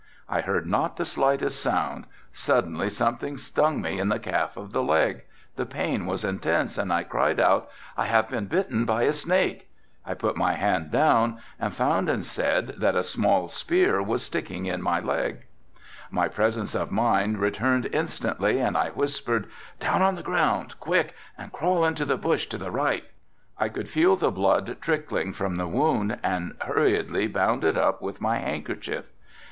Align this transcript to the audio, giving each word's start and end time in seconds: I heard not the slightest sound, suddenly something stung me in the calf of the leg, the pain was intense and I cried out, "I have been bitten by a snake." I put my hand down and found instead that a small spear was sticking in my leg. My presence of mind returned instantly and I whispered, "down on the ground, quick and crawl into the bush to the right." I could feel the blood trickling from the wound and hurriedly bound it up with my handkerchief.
I 0.27 0.41
heard 0.41 0.65
not 0.65 0.97
the 0.97 1.05
slightest 1.05 1.61
sound, 1.61 2.07
suddenly 2.33 2.89
something 2.89 3.37
stung 3.37 3.81
me 3.83 3.99
in 3.99 4.09
the 4.09 4.17
calf 4.17 4.57
of 4.57 4.71
the 4.71 4.81
leg, 4.81 5.25
the 5.57 5.65
pain 5.67 6.07
was 6.07 6.25
intense 6.25 6.79
and 6.79 6.91
I 6.91 7.03
cried 7.03 7.39
out, 7.39 7.69
"I 7.95 8.05
have 8.07 8.27
been 8.27 8.47
bitten 8.47 8.85
by 8.85 9.03
a 9.03 9.13
snake." 9.13 9.69
I 10.03 10.15
put 10.15 10.35
my 10.35 10.53
hand 10.53 10.89
down 10.89 11.37
and 11.59 11.71
found 11.71 12.09
instead 12.09 12.77
that 12.79 12.95
a 12.95 13.03
small 13.03 13.47
spear 13.47 14.01
was 14.01 14.23
sticking 14.23 14.65
in 14.65 14.81
my 14.81 14.99
leg. 14.99 15.45
My 16.09 16.27
presence 16.27 16.73
of 16.73 16.89
mind 16.91 17.37
returned 17.37 17.85
instantly 17.93 18.57
and 18.59 18.75
I 18.75 18.89
whispered, 18.89 19.51
"down 19.79 20.01
on 20.01 20.15
the 20.15 20.23
ground, 20.23 20.79
quick 20.79 21.13
and 21.37 21.53
crawl 21.53 21.85
into 21.85 22.05
the 22.05 22.17
bush 22.17 22.47
to 22.47 22.57
the 22.57 22.71
right." 22.71 23.03
I 23.59 23.69
could 23.69 23.87
feel 23.87 24.15
the 24.15 24.31
blood 24.31 24.77
trickling 24.81 25.31
from 25.33 25.57
the 25.57 25.67
wound 25.67 26.17
and 26.23 26.55
hurriedly 26.61 27.27
bound 27.27 27.63
it 27.63 27.77
up 27.77 28.01
with 28.01 28.19
my 28.19 28.39
handkerchief. 28.39 29.05